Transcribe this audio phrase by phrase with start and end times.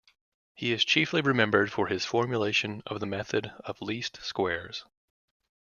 [0.55, 4.83] He is chiefly remembered for his formulation of the method of least squares.